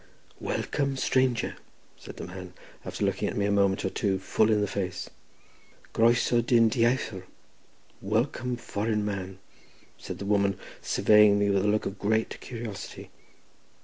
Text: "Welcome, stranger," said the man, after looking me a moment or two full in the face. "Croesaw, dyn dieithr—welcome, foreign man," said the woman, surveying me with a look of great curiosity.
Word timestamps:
"Welcome, 0.39 0.97
stranger," 0.97 1.57
said 1.95 2.17
the 2.17 2.25
man, 2.25 2.53
after 2.83 3.05
looking 3.05 3.37
me 3.37 3.45
a 3.45 3.51
moment 3.51 3.85
or 3.85 3.91
two 3.91 4.17
full 4.17 4.49
in 4.49 4.59
the 4.59 4.65
face. 4.65 5.11
"Croesaw, 5.93 6.41
dyn 6.41 6.71
dieithr—welcome, 6.71 8.57
foreign 8.57 9.05
man," 9.05 9.37
said 9.99 10.17
the 10.17 10.25
woman, 10.25 10.57
surveying 10.81 11.37
me 11.37 11.51
with 11.51 11.65
a 11.65 11.67
look 11.67 11.85
of 11.85 11.99
great 11.99 12.39
curiosity. 12.39 13.11